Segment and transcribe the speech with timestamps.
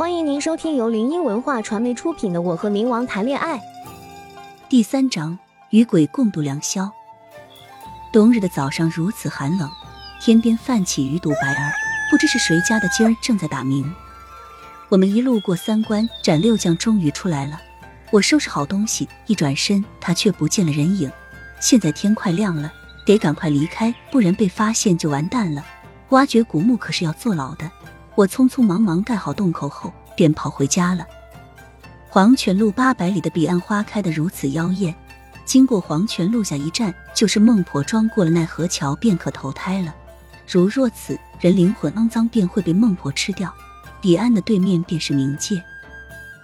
[0.00, 3.58] 欢迎您收听由林音文化传媒出品的《我和冥王谈恋爱》
[4.66, 5.38] 第三章：
[5.68, 6.90] 与鬼共度良宵。
[8.10, 9.70] 冬日的早上如此寒冷，
[10.18, 11.70] 天边泛起鱼肚白儿，
[12.10, 13.94] 不知是谁家的鸡儿正在打鸣。
[14.88, 17.60] 我们一路过三关斩六将，终于出来了。
[18.10, 21.12] 我收拾好东西，一转身，他却不见了人影。
[21.60, 22.72] 现在天快亮了，
[23.04, 25.62] 得赶快离开，不然被发现就完蛋了。
[26.08, 27.70] 挖掘古墓可是要坐牢的。
[28.14, 31.06] 我匆匆忙忙盖好洞口后，便跑回家了。
[32.08, 34.94] 黄泉路八百里的彼岸花开得如此妖艳，
[35.44, 38.08] 经过黄泉路下一站，就是孟婆庄。
[38.08, 39.94] 过了奈何桥，便可投胎了。
[40.48, 43.54] 如若此人灵魂肮脏，便会被孟婆吃掉。
[44.00, 45.62] 彼岸的对面便是冥界。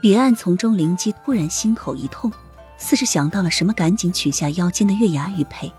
[0.00, 2.32] 彼岸从中灵机突然心口一痛，
[2.76, 5.72] 似是想到了什么，赶紧取下腰间的月牙玉佩。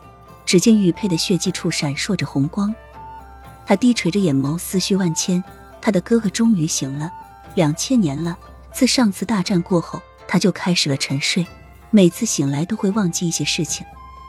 [0.45, 2.73] 只见玉佩的血迹处闪烁着红光，
[3.65, 5.41] 他低垂着眼眸，思绪万千。
[5.81, 7.11] 他的哥哥终于醒了，
[7.55, 8.37] 两千年了。
[8.71, 11.45] 自上次大战过后，他就开始了沉睡，
[11.89, 13.85] 每次醒来都会忘记一些事情。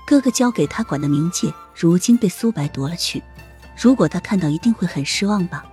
[0.07, 3.23] 哥哥交给他管的冥界，如今被苏白夺了去。
[3.77, 5.65] 如果他看到，一定会很失望吧？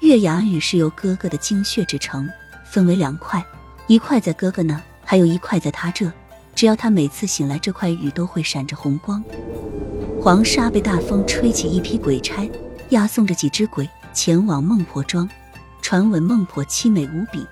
[0.00, 2.28] 月牙玉是由哥哥的精血制成，
[2.64, 3.44] 分为两块，
[3.86, 6.10] 一块在哥哥那，还有一块在他这。
[6.54, 9.22] 只要他每次醒来，这块玉都会闪着红光。
[10.20, 12.48] 黄沙被大风吹起一批鬼差，
[12.90, 13.88] 押送着几只鬼。
[14.12, 15.28] 前往孟婆庄，
[15.80, 17.46] 传闻孟婆凄美无比，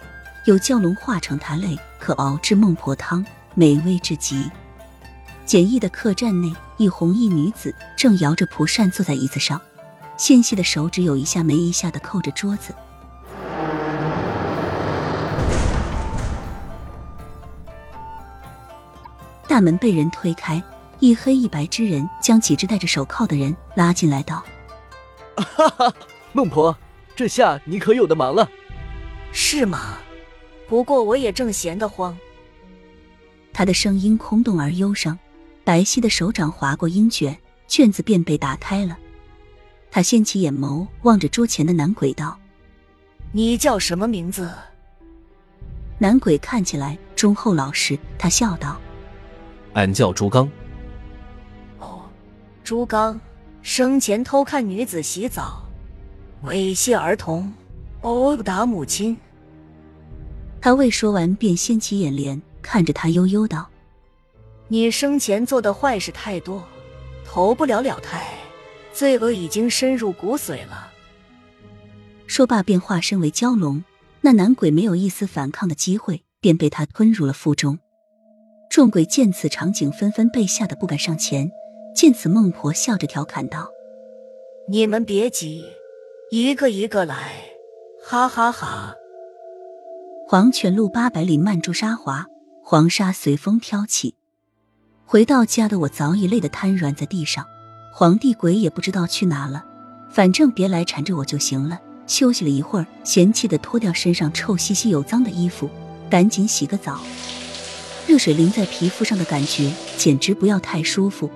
[0.45, 4.51] 有蛟龙化成她泪，可熬制孟婆汤，美味至极。
[5.47, 9.61] 简易的客栈内，一红衣女子正摇着蒲扇坐在椅子上，
[10.17, 12.75] 纤细的手指有一下没一下的扣着桌子。
[19.47, 20.63] 大门被人推开，
[20.99, 24.45] 一黑一白之人将几只戴着手铐的人拉进来，道
[25.37, 25.95] ：“哈哈。”
[26.33, 26.77] 孟婆，
[27.17, 28.49] 这下你可有的忙了，
[29.33, 29.99] 是吗？
[30.69, 32.17] 不过我也正闲得慌。
[33.53, 35.19] 他的声音空洞而忧伤，
[35.65, 37.37] 白皙的手掌划过阴卷，
[37.67, 38.97] 卷子便被打开了。
[39.91, 42.39] 他掀起眼眸，望着桌前的男鬼道
[43.33, 44.53] ：“你叫什么名字？”
[45.99, 48.79] 男鬼看起来忠厚老实，他笑道
[49.73, 50.49] ：“俺叫朱刚。”
[51.81, 52.03] 哦，
[52.63, 53.19] 朱刚，
[53.63, 55.65] 生前偷看女子洗澡。
[56.45, 57.53] 猥亵儿童，
[58.03, 59.17] 殴打母亲。
[60.61, 63.69] 他未说完，便掀起眼帘，看着他悠悠道
[64.69, 66.63] ：“你生前做的坏事太多，
[67.25, 68.35] 投不了了胎，
[68.93, 70.93] 罪恶已经深入骨髓了。”
[72.29, 73.83] 说罢，便化身为蛟龙。
[74.21, 77.79] 那男鬼没有一丝反抗的机会，便被他吞入了腹中。
[78.69, 81.51] 众鬼见此场景，纷纷被吓得不敢上前。
[81.95, 83.71] 见此，孟婆笑着调侃道
[84.69, 85.65] ：“你们别急。”
[86.31, 87.33] 一个一个来，
[88.05, 88.95] 哈哈哈！
[90.27, 92.27] 黄泉路八百里，漫珠沙滑，
[92.63, 94.15] 黄沙随风飘起。
[95.07, 97.47] 回到家的我早已累得瘫软在地上，
[97.95, 99.65] 皇帝鬼也不知道去哪了，
[100.11, 101.81] 反正别来缠着我就行了。
[102.07, 105.71] 休息了一会儿，嫌弃的脱掉身上臭兮兮有脏的衣服，
[106.11, 107.01] 赶紧洗个澡。
[108.07, 111.31] 热水淋在皮肤上的感觉简直不要太舒服，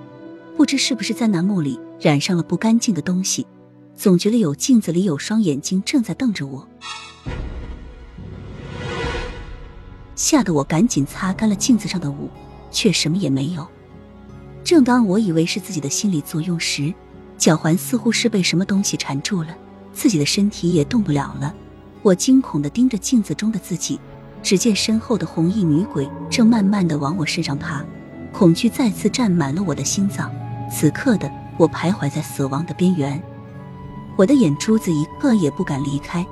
[0.55, 3.47] 不知是不是在那墓里染上了不干净的东西。
[3.95, 6.67] 总觉得有镜子里有双眼睛正在瞪着我，
[10.15, 12.29] 吓得我赶紧擦干了镜子上的雾，
[12.69, 13.65] 却什么也没有。
[14.63, 16.93] 正当我以为是自己的心理作用时，
[17.37, 19.55] 脚环似乎是被什么东西缠住了，
[19.93, 21.53] 自己的身体也动不了了。
[22.01, 23.99] 我惊恐的盯着镜子中的自己，
[24.41, 27.85] 只见身后的红衣女鬼正慢慢的往我身上爬，
[28.33, 30.29] 恐惧再次占满了我的心脏。
[30.69, 33.21] 此刻的我徘徊在死亡的边缘。
[34.15, 36.25] 我的眼珠子一个也不敢离开，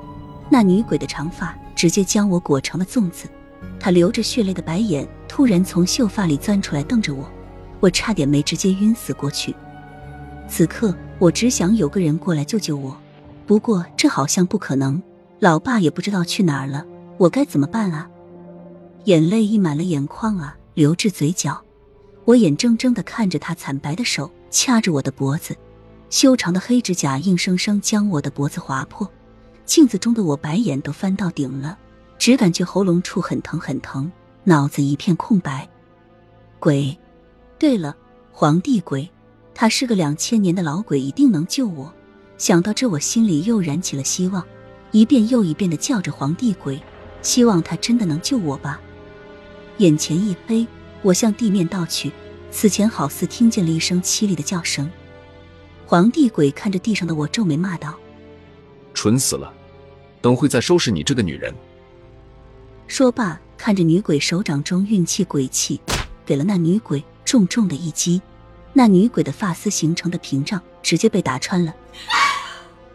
[0.48, 3.28] 那女鬼的长发直接将我裹成了粽子，
[3.80, 7.28] 她流着血泪的白眼突然从秀发里钻出来瞪着我，
[7.80, 9.54] 我差点没直接晕死过去。
[10.48, 12.96] 此刻我只想有个人过来救救我，
[13.46, 15.02] 不过这好像不可能，
[15.40, 16.84] 老爸也不知道去哪儿了，
[17.18, 18.08] 我该怎么办啊？
[19.04, 21.60] 眼泪溢满了眼眶啊，流至嘴角，
[22.24, 25.56] 我眼睁睁的看着他惨白的手掐着我的脖子。
[26.12, 29.10] 修长的黑指甲硬生生将我的脖子划破，
[29.64, 31.78] 镜子中的我白眼都翻到顶了，
[32.18, 34.12] 只感觉喉咙处很疼很疼，
[34.44, 35.66] 脑子一片空白。
[36.58, 36.94] 鬼，
[37.58, 37.96] 对了，
[38.30, 39.08] 皇帝鬼，
[39.54, 41.90] 他是个两千年的老鬼，一定能救我。
[42.36, 44.44] 想到这，我心里又燃起了希望，
[44.90, 46.78] 一遍又一遍的叫着皇帝鬼，
[47.22, 48.78] 希望他真的能救我吧。
[49.78, 50.66] 眼前一黑，
[51.00, 52.12] 我向地面倒去，
[52.50, 54.90] 此前好似听见了一声凄厉的叫声。
[55.92, 57.94] 皇帝鬼看着地上的我，皱眉骂道
[58.96, 59.52] ：“蠢死了！
[60.22, 61.54] 等会再收拾你这个女人。
[62.86, 65.78] 说罢，看着女鬼手掌中运气鬼气，
[66.24, 68.22] 给了那女鬼重重的一击。
[68.72, 71.76] 那女鬼的发丝形成的屏障直接被打穿了，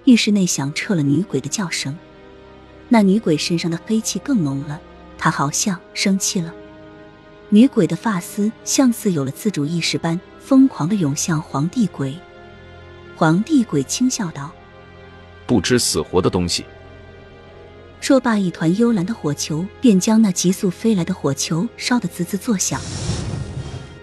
[0.06, 1.96] 浴室内响彻了女鬼的叫声。
[2.90, 4.82] 那女鬼身上的黑气更浓了，
[5.20, 6.52] 她好像生气了。
[7.50, 12.18] 女鬼的发丝像似有了自主意识般，疯狂的涌向皇帝鬼。
[13.18, 14.52] 皇帝鬼轻笑道
[15.48, 16.64] ：“不知死活的东西。”
[18.00, 22.80] 说罢，一团幽蓝的火球便将那急速飞来的火球烧得滋滋作响。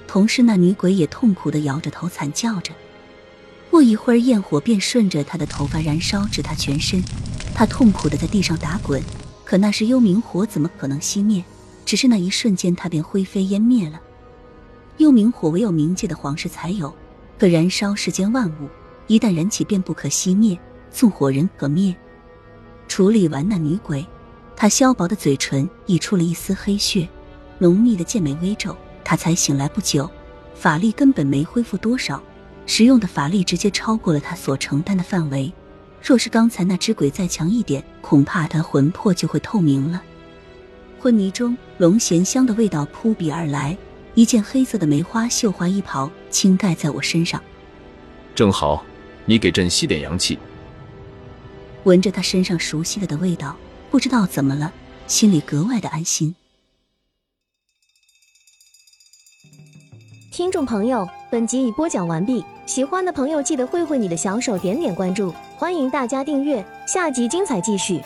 [0.09, 2.73] 同时，那女鬼也痛苦的摇着头，惨叫着。
[3.71, 7.01] 不一会儿，焰火便顺着她的头发燃烧至她全身，
[7.55, 9.01] 她痛苦的在地上打滚。
[9.45, 11.45] 可那是幽冥火，怎么可能熄灭？
[11.87, 14.01] 只是那一瞬间，它便灰飞烟灭了。
[14.97, 16.93] 幽冥火唯有冥界的皇室才有，
[17.39, 18.69] 可燃烧世间万物，
[19.07, 20.59] 一旦燃起便不可熄灭，
[20.91, 21.95] 纵火人可灭。
[22.89, 24.07] 处理完那女鬼，
[24.57, 27.09] 她削薄的嘴唇溢出了一丝黑血，
[27.59, 28.77] 浓密的剑眉微皱。
[29.07, 30.11] 他才醒来不久，
[30.55, 32.23] 法力根本没恢复多少，
[32.65, 35.53] 使用的法力直接超过了他所承担的范围。
[36.03, 40.03] 若是刚才那只鬼再强一点，恐怕他魂魄就会透明了。
[40.99, 43.77] 昏迷中，龙涎香的味道扑鼻而来，
[44.15, 47.43] 一件黑色的梅花绣花衣袍轻盖在我身上，
[48.35, 48.83] 正好，
[49.27, 50.39] 你给朕吸点阳气。
[51.85, 53.57] 闻着他身上熟悉了的味道，
[53.91, 54.73] 不知道怎么了，
[55.07, 56.35] 心里格外的安心。
[60.33, 68.01] 听众朋友，本集已播讲完毕，喜欢的朋友记得挥挥你的小手，点点关注，欢迎大家订阅，下集精彩继续。